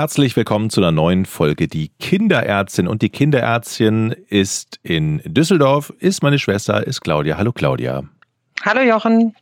[0.00, 2.88] Herzlich willkommen zu einer neuen Folge Die Kinderärztin.
[2.88, 7.36] Und die Kinderärztin ist in Düsseldorf, ist meine Schwester, ist Claudia.
[7.36, 8.04] Hallo Claudia.
[8.62, 9.34] Hallo Jochen.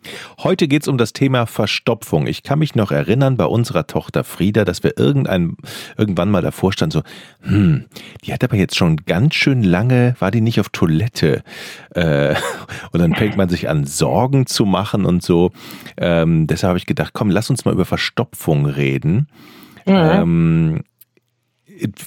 [0.42, 2.26] Heute geht es um das Thema Verstopfung.
[2.26, 5.56] Ich kann mich noch erinnern bei unserer Tochter Frieda, dass wir irgendein,
[5.96, 7.02] irgendwann mal davor standen, so,
[7.48, 7.84] hm,
[8.24, 11.44] die hat aber jetzt schon ganz schön lange, war die nicht auf Toilette?
[11.94, 12.34] Äh,
[12.90, 15.52] und dann fängt man sich an, Sorgen zu machen und so.
[15.96, 19.28] Ähm, deshalb habe ich gedacht, komm, lass uns mal über Verstopfung reden.
[19.86, 19.94] Mhm.
[19.94, 20.84] Ähm,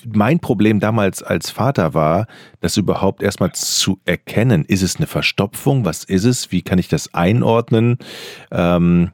[0.06, 2.28] mein Problem damals als Vater war,
[2.60, 4.66] das überhaupt erstmal zu erkennen.
[4.66, 5.86] Ist es eine Verstopfung?
[5.86, 6.52] Was ist es?
[6.52, 7.98] Wie kann ich das einordnen?
[8.52, 9.12] Ähm,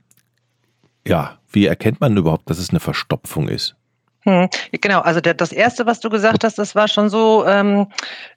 [1.07, 3.76] ja, wie erkennt man überhaupt, dass es eine Verstopfung ist?
[4.27, 4.49] Hm,
[4.81, 7.87] genau, also der, das Erste, was du gesagt hast, das war schon so ähm,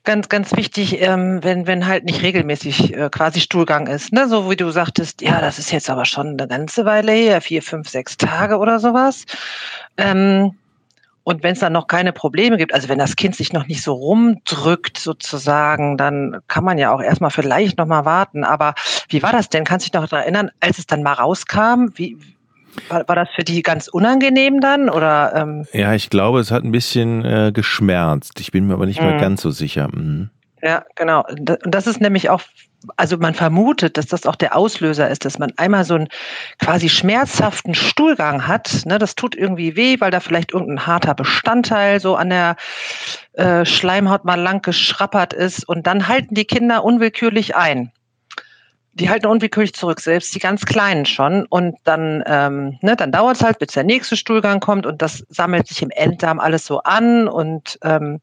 [0.05, 4.13] ganz, ganz wichtig, ähm, wenn, wenn halt nicht regelmäßig äh, quasi Stuhlgang ist.
[4.13, 4.29] Ne?
[4.29, 7.61] So wie du sagtest, ja, das ist jetzt aber schon eine ganze Weile her, vier,
[7.61, 9.25] fünf, sechs Tage oder sowas.
[9.97, 10.53] Ähm,
[11.25, 13.83] und wenn es dann noch keine Probleme gibt, also wenn das Kind sich noch nicht
[13.83, 18.45] so rumdrückt sozusagen, dann kann man ja auch erstmal vielleicht noch mal warten.
[18.45, 18.75] Aber
[19.09, 19.65] wie war das denn?
[19.65, 21.89] Kannst du dich noch daran erinnern, als es dann mal rauskam?
[21.95, 22.17] Wie,
[22.89, 24.89] war, war das für die ganz unangenehm dann?
[24.89, 25.67] Oder, ähm?
[25.73, 28.39] Ja, ich glaube, es hat ein bisschen äh, geschmerzt.
[28.39, 29.07] Ich bin mir aber nicht mhm.
[29.07, 29.89] mehr ganz so sicher.
[29.91, 30.29] Mhm.
[30.61, 31.25] Ja, genau.
[31.27, 32.41] Und das ist nämlich auch
[32.97, 36.07] also man vermutet, dass das auch der Auslöser ist, dass man einmal so einen
[36.59, 38.85] quasi schmerzhaften Stuhlgang hat.
[38.85, 42.55] Ne, das tut irgendwie weh, weil da vielleicht irgendein harter Bestandteil so an der
[43.33, 45.67] äh, Schleimhaut mal lang geschrappert ist.
[45.67, 47.91] Und dann halten die Kinder unwillkürlich ein.
[48.93, 51.45] Die halten unwillkürlich zurück, selbst die ganz Kleinen schon.
[51.45, 55.25] Und dann, ähm, ne, dann dauert es halt, bis der nächste Stuhlgang kommt und das
[55.29, 58.19] sammelt sich im Enddarm alles so an und ähm,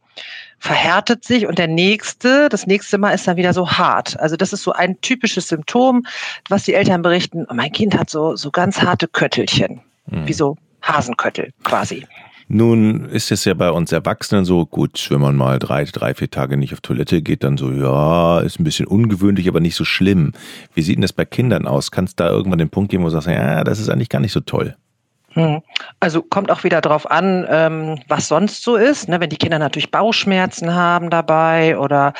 [0.58, 4.18] verhärtet sich und der nächste, das nächste Mal ist dann wieder so hart.
[4.20, 6.04] Also das ist so ein typisches Symptom,
[6.48, 7.46] was die Eltern berichten.
[7.48, 10.26] Oh, mein Kind hat so, so ganz harte Köttelchen, mhm.
[10.26, 12.06] wie so Hasenköttel quasi.
[12.50, 16.30] Nun ist es ja bei uns Erwachsenen so, gut, wenn man mal drei, drei, vier
[16.30, 19.84] Tage nicht auf Toilette geht, dann so, ja, ist ein bisschen ungewöhnlich, aber nicht so
[19.84, 20.32] schlimm.
[20.72, 21.90] Wie sieht denn das bei Kindern aus?
[21.90, 24.32] Kannst da irgendwann den Punkt geben, wo du sagst, ja, das ist eigentlich gar nicht
[24.32, 24.76] so toll?
[25.32, 25.62] Hm.
[26.00, 29.08] Also kommt auch wieder darauf an, ähm, was sonst so ist.
[29.08, 29.20] Ne?
[29.20, 32.14] Wenn die Kinder natürlich Bauchschmerzen haben dabei oder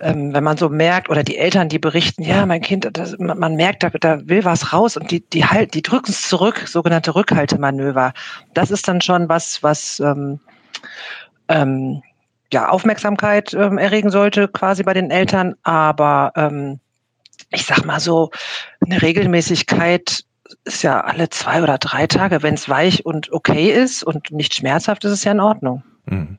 [0.00, 3.56] ähm, wenn man so merkt oder die Eltern, die berichten, ja, mein Kind, das, man,
[3.56, 7.16] merkt, da, da will was raus und die, die halt, die drücken es zurück, sogenannte
[7.16, 8.12] Rückhaltemanöver.
[8.54, 10.38] Das ist dann schon was, was ähm,
[11.48, 12.02] ähm,
[12.52, 15.56] ja, Aufmerksamkeit erregen sollte, quasi bei den Eltern.
[15.64, 16.30] Aber
[17.50, 18.30] ich sag mal so,
[18.80, 20.24] eine Regelmäßigkeit
[20.64, 22.42] ist ja alle zwei oder drei Tage.
[22.42, 25.82] Wenn es weich und okay ist und nicht schmerzhaft, ist es ja in Ordnung.
[26.06, 26.38] Mhm.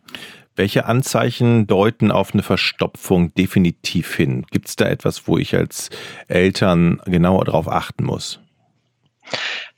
[0.56, 4.45] Welche Anzeichen deuten auf eine Verstopfung definitiv hin?
[4.50, 5.90] Gibt es da etwas, wo ich als
[6.28, 8.40] Eltern genauer darauf achten muss?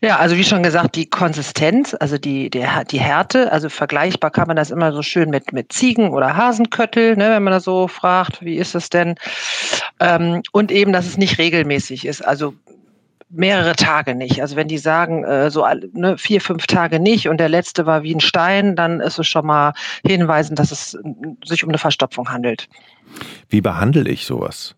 [0.02, 4.48] Ja, also wie schon gesagt, die Konsistenz, also die, der, die Härte, also vergleichbar kann
[4.48, 7.90] man das immer so schön mit, mit Ziegen oder Hasenköttel, ne, wenn man da so
[7.90, 9.16] fragt, wie ist es denn?
[10.00, 12.22] Ähm, und eben, dass es nicht regelmäßig ist.
[12.22, 12.54] Also
[13.30, 14.42] mehrere Tage nicht.
[14.42, 18.04] Also wenn die sagen, äh, so ne, vier, fünf Tage nicht und der letzte war
[18.04, 19.74] wie ein Stein, dann ist es schon mal
[20.06, 20.98] hinweisend, dass es
[21.46, 22.68] sich um eine Verstopfung handelt.
[23.50, 24.76] Wie behandle ich sowas?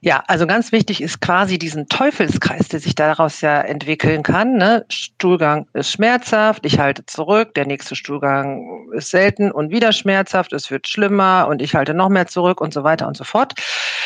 [0.00, 4.56] Ja, also ganz wichtig ist quasi diesen Teufelskreis, der sich daraus ja entwickeln kann.
[4.56, 4.84] Ne?
[4.90, 10.70] Stuhlgang ist schmerzhaft, ich halte zurück, der nächste Stuhlgang ist selten und wieder schmerzhaft, es
[10.70, 13.54] wird schlimmer und ich halte noch mehr zurück und so weiter und so fort.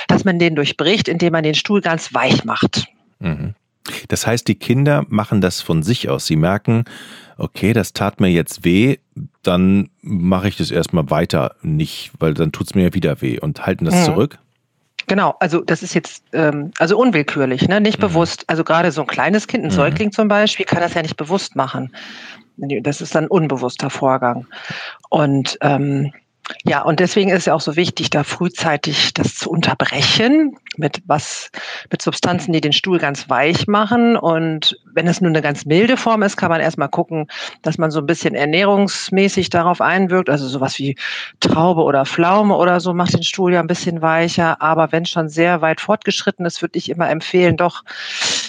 [0.08, 2.86] Dass man den durchbricht, indem man den Stuhl ganz weich macht.
[3.22, 3.54] Mhm.
[4.08, 6.26] Das heißt, die Kinder machen das von sich aus.
[6.26, 6.84] Sie merken,
[7.36, 8.98] okay, das tat mir jetzt weh,
[9.42, 13.40] dann mache ich das erstmal weiter nicht, weil dann tut es mir ja wieder weh
[13.40, 14.04] und halten das mhm.
[14.04, 14.38] zurück.
[15.08, 17.80] Genau, also das ist jetzt ähm, also unwillkürlich, ne?
[17.80, 18.02] nicht mhm.
[18.02, 18.44] bewusst.
[18.46, 19.74] Also gerade so ein kleines Kind, ein mhm.
[19.74, 21.92] Säugling zum Beispiel, kann das ja nicht bewusst machen.
[22.56, 24.46] Das ist dann ein unbewusster Vorgang.
[25.08, 26.12] Und ähm,
[26.64, 31.02] ja, und deswegen ist es ja auch so wichtig, da frühzeitig das zu unterbrechen mit
[31.06, 31.50] was,
[31.90, 34.16] mit Substanzen, die den Stuhl ganz weich machen.
[34.16, 37.28] Und wenn es nur eine ganz milde Form ist, kann man erstmal gucken,
[37.62, 40.30] dass man so ein bisschen ernährungsmäßig darauf einwirkt.
[40.30, 40.96] Also sowas wie
[41.40, 44.60] Traube oder Pflaume oder so macht den Stuhl ja ein bisschen weicher.
[44.60, 47.84] Aber wenn schon sehr weit fortgeschritten ist, würde ich immer empfehlen, doch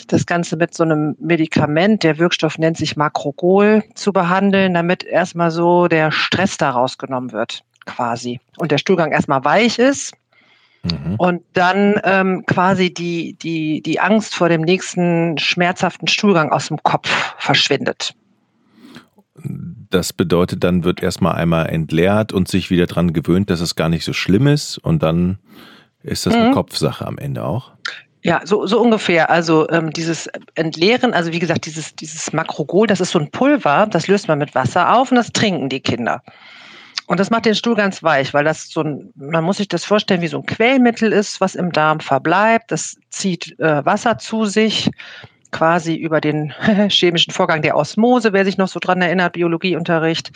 [0.07, 5.51] das Ganze mit so einem Medikament, der Wirkstoff nennt sich Makrogol, zu behandeln, damit erstmal
[5.51, 8.39] so der Stress da rausgenommen wird quasi.
[8.57, 10.13] Und der Stuhlgang erstmal weich ist.
[10.83, 11.15] Mhm.
[11.18, 16.81] Und dann ähm, quasi die, die, die Angst vor dem nächsten schmerzhaften Stuhlgang aus dem
[16.83, 18.13] Kopf verschwindet.
[19.89, 23.89] Das bedeutet, dann wird erstmal einmal entleert und sich wieder daran gewöhnt, dass es gar
[23.89, 24.77] nicht so schlimm ist.
[24.77, 25.39] Und dann
[26.01, 26.53] ist das eine mhm.
[26.53, 27.71] Kopfsache am Ende auch.
[28.24, 29.30] Ja, so, so ungefähr.
[29.30, 33.85] Also ähm, dieses Entleeren, also wie gesagt, dieses, dieses Makrogol, das ist so ein Pulver,
[33.89, 36.24] das löst man mit Wasser auf und das trinken die Kinder.
[37.07, 39.83] Und das macht den Stuhl ganz weich, weil das so ein, man muss sich das
[39.83, 42.71] vorstellen, wie so ein Quellmittel ist, was im Darm verbleibt.
[42.71, 44.89] Das zieht äh, Wasser zu sich,
[45.51, 46.53] quasi über den
[46.89, 50.31] chemischen Vorgang der Osmose, wer sich noch so dran erinnert, Biologieunterricht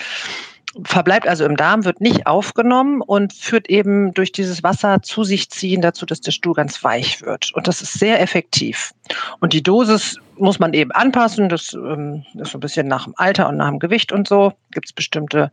[0.83, 5.50] verbleibt also im Darm, wird nicht aufgenommen und führt eben durch dieses Wasser zu sich
[5.50, 7.51] ziehen dazu, dass der Stuhl ganz weich wird.
[7.53, 8.94] Und das ist sehr effektiv.
[9.39, 11.50] Und die Dosis muss man eben anpassen.
[11.50, 14.53] Das ähm, ist so ein bisschen nach dem Alter und nach dem Gewicht und so.
[14.71, 15.51] Gibt es bestimmte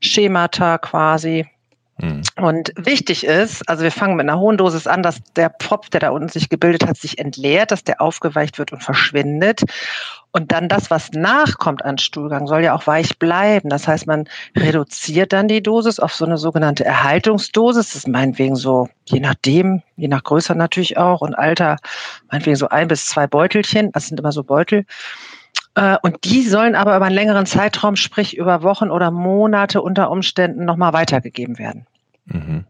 [0.00, 1.46] Schemata quasi.
[1.98, 2.22] Mhm.
[2.36, 6.00] Und wichtig ist, also wir fangen mit einer hohen Dosis an, dass der Pfropf, der
[6.00, 9.62] da unten sich gebildet hat, sich entleert, dass der aufgeweicht wird und verschwindet.
[10.30, 13.68] Und dann das, was nachkommt an Stuhlgang, soll ja auch weich bleiben.
[13.68, 17.88] Das heißt, man reduziert dann die Dosis auf so eine sogenannte Erhaltungsdosis.
[17.88, 21.76] Das ist meinetwegen so, je nachdem, je nach Größe natürlich auch und Alter,
[22.30, 23.92] meinetwegen so ein bis zwei Beutelchen.
[23.92, 24.86] Das sind immer so Beutel.
[25.74, 30.10] Äh, und die sollen aber über einen längeren Zeitraum, sprich über Wochen oder Monate unter
[30.10, 31.86] Umständen nochmal weitergegeben werden.
[32.26, 32.64] Mhm.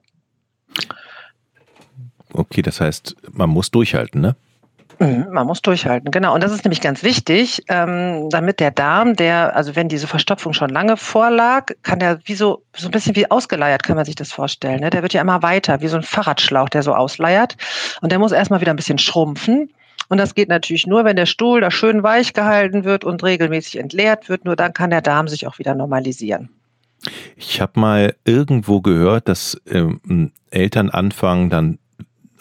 [2.32, 4.37] Okay, das heißt, man muss durchhalten, ne?
[4.99, 6.34] Mhm, man muss durchhalten, genau.
[6.34, 10.52] Und das ist nämlich ganz wichtig, ähm, damit der Darm, der, also wenn diese Verstopfung
[10.52, 14.14] schon lange vorlag, kann der wie so, so ein bisschen wie ausgeleiert, kann man sich
[14.14, 14.81] das vorstellen.
[14.81, 14.90] Ne?
[14.90, 17.56] Der wird ja immer weiter, wie so ein Fahrradschlauch, der so ausleiert.
[18.00, 19.70] Und der muss erstmal wieder ein bisschen schrumpfen.
[20.12, 23.78] Und das geht natürlich nur, wenn der Stuhl da schön weich gehalten wird und regelmäßig
[23.78, 24.44] entleert wird.
[24.44, 26.50] Nur dann kann der Darm sich auch wieder normalisieren.
[27.34, 31.78] Ich habe mal irgendwo gehört, dass ähm, Eltern anfangen, dann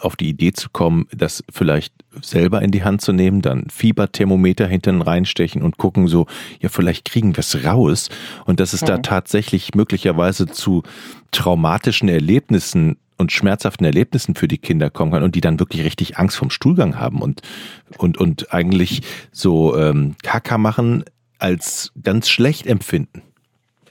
[0.01, 4.67] auf die Idee zu kommen, das vielleicht selber in die Hand zu nehmen, dann Fieberthermometer
[4.67, 6.27] hinten reinstechen und gucken so,
[6.59, 8.09] ja, vielleicht kriegen wir es raus
[8.45, 8.87] und dass es mhm.
[8.87, 10.83] da tatsächlich möglicherweise zu
[11.31, 16.17] traumatischen Erlebnissen und schmerzhaften Erlebnissen für die Kinder kommen kann und die dann wirklich richtig
[16.17, 17.41] Angst vom Stuhlgang haben und,
[17.97, 21.05] und, und eigentlich so ähm, Kaka machen
[21.37, 23.21] als ganz schlecht empfinden.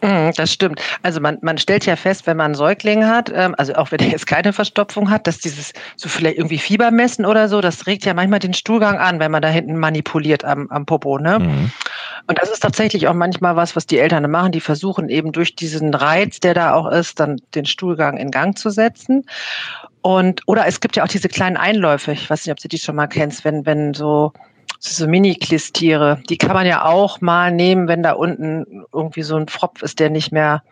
[0.02, 0.80] Mhm, das stimmt.
[1.02, 4.00] Also man, man stellt ja fest, wenn man einen Säugling hat, ähm, also auch wenn
[4.00, 7.86] er jetzt keine Verstopfung hat, dass dieses so vielleicht irgendwie Fieber messen oder so, das
[7.86, 11.18] regt ja manchmal den Stuhlgang an, wenn man da hinten manipuliert am, am Popo.
[11.18, 11.38] Ne?
[11.38, 11.72] Mhm.
[12.26, 14.52] Und das ist tatsächlich auch manchmal was, was die Eltern machen.
[14.52, 18.56] Die versuchen eben durch diesen Reiz, der da auch ist, dann den Stuhlgang in Gang
[18.56, 19.26] zu setzen.
[20.02, 22.12] Und oder es gibt ja auch diese kleinen Einläufe.
[22.12, 24.32] Ich weiß nicht, ob du die schon mal kennst, wenn wenn so
[24.78, 29.46] so Mini-Klistiere, die kann man ja auch mal nehmen, wenn da unten irgendwie so ein
[29.46, 30.62] Pfropf ist, der nicht mehr,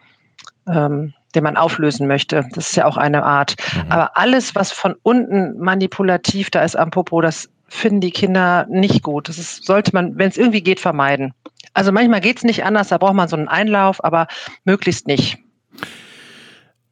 [0.66, 2.46] ähm, den man auflösen möchte.
[2.54, 3.56] Das ist ja auch eine Art.
[3.74, 3.92] Mhm.
[3.92, 9.02] Aber alles, was von unten manipulativ da ist am Popo, das finden die Kinder nicht
[9.02, 9.28] gut.
[9.28, 11.34] Das ist, sollte man, wenn es irgendwie geht, vermeiden.
[11.74, 14.26] Also manchmal geht es nicht anders, da braucht man so einen Einlauf, aber
[14.64, 15.38] möglichst nicht.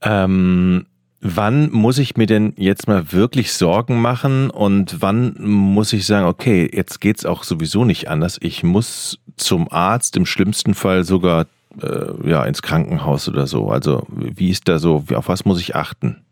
[0.02, 0.86] Ähm,
[1.20, 6.26] Wann muss ich mir denn jetzt mal wirklich Sorgen machen und wann muss ich sagen,
[6.26, 8.38] okay, jetzt geht's auch sowieso nicht anders.
[8.40, 11.46] Ich muss zum Arzt, im schlimmsten Fall sogar
[11.82, 13.70] äh, ja ins Krankenhaus oder so.
[13.70, 16.22] Also wie ist da so, auf was muss ich achten?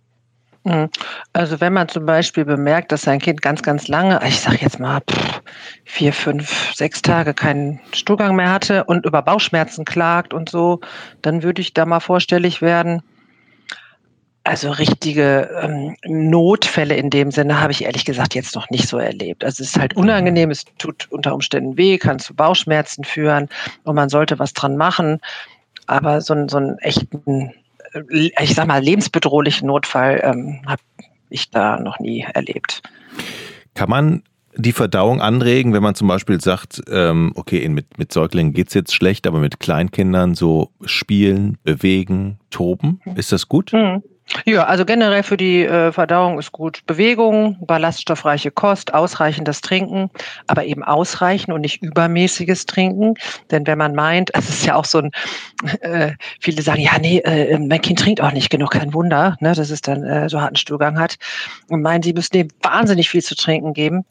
[0.64, 0.88] Mhm.
[1.32, 4.80] Also wenn man zum Beispiel bemerkt, dass sein Kind ganz, ganz lange, ich sage jetzt
[4.80, 5.42] mal pff,
[5.84, 10.80] vier, fünf, sechs Tage keinen Stuhlgang mehr hatte und über Bauchschmerzen klagt und so,
[11.20, 13.02] dann würde ich da mal vorstellig werden.
[14.46, 18.98] Also richtige ähm, Notfälle in dem Sinne habe ich ehrlich gesagt jetzt noch nicht so
[18.98, 19.42] erlebt.
[19.42, 23.48] Also es ist halt unangenehm, es tut unter Umständen weh, kann zu Bauchschmerzen führen
[23.84, 25.20] und man sollte was dran machen.
[25.86, 27.54] Aber so, einen, so einen echten,
[27.94, 30.82] äh, ich sag mal, lebensbedrohlichen Notfall ähm, habe
[31.30, 32.82] ich da noch nie erlebt.
[33.74, 34.22] Kann man
[34.56, 38.94] die Verdauung anregen, wenn man zum Beispiel sagt, ähm, okay, mit, mit Säuglingen geht's jetzt
[38.94, 43.72] schlecht, aber mit Kleinkindern so spielen, bewegen, toben, ist das gut?
[43.72, 44.02] Mhm.
[44.46, 50.10] Ja, also generell für die äh, Verdauung ist gut Bewegung, ballaststoffreiche Kost, ausreichendes Trinken,
[50.46, 53.14] aber eben ausreichend und nicht übermäßiges Trinken.
[53.50, 55.10] Denn wenn man meint, es ist ja auch so ein,
[55.80, 59.54] äh, viele sagen, ja, nee, äh, mein Kind trinkt auch nicht genug, kein Wunder, ne,
[59.54, 61.16] dass es dann äh, so harten Stuhlgang hat
[61.68, 64.04] und meinen, sie müssen dem wahnsinnig viel zu trinken geben.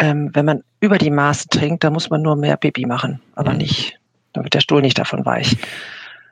[0.00, 3.52] Ähm, wenn man über die Maße trinkt, dann muss man nur mehr Pipi machen, aber
[3.52, 3.58] mhm.
[3.58, 3.98] nicht,
[4.32, 5.56] damit der Stuhl nicht davon weich.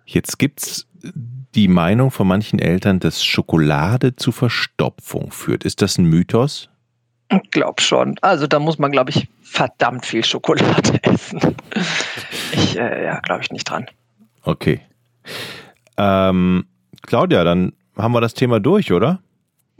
[0.06, 0.86] Jetzt gibt's
[1.56, 5.64] die Meinung von manchen Eltern, dass Schokolade zu Verstopfung führt.
[5.64, 6.68] Ist das ein Mythos?
[7.30, 8.16] Ich glaube schon.
[8.20, 11.40] Also da muss man, glaube ich, verdammt viel Schokolade essen.
[12.52, 13.86] Ich, äh, ja, glaube ich nicht dran.
[14.42, 14.82] Okay.
[15.96, 16.66] Ähm,
[17.02, 19.20] Claudia, dann haben wir das Thema durch, oder?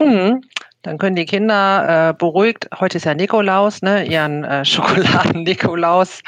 [0.01, 0.41] Mhm.
[0.81, 6.21] Dann können die Kinder äh, beruhigt, heute ist ja Nikolaus, ne, ihren äh, Schokoladen-Nikolaus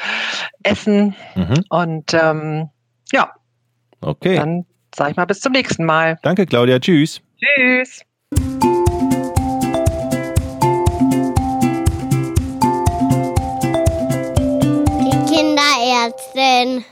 [0.61, 1.15] essen.
[1.35, 1.63] Mhm.
[1.69, 2.69] Und ähm,
[3.11, 3.31] ja.
[4.01, 4.35] Okay.
[4.35, 4.65] Dann
[4.99, 6.19] sage ich mal, bis zum nächsten Mal.
[6.21, 6.77] Danke, Claudia.
[6.77, 7.21] Tschüss.
[7.39, 8.01] Tschüss.
[15.05, 16.83] Die Kinderärztin.